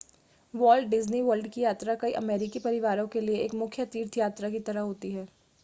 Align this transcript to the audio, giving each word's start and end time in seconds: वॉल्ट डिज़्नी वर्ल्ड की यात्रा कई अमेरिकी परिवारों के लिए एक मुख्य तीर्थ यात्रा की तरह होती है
वॉल्ट 0.53 0.87
डिज़्नी 0.87 1.21
वर्ल्ड 1.21 1.47
की 1.47 1.61
यात्रा 1.61 1.95
कई 1.95 2.11
अमेरिकी 2.13 2.59
परिवारों 2.59 3.07
के 3.07 3.21
लिए 3.21 3.37
एक 3.39 3.53
मुख्य 3.55 3.85
तीर्थ 3.87 4.17
यात्रा 4.17 4.49
की 4.49 4.59
तरह 4.61 4.81
होती 4.81 5.11
है 5.11 5.27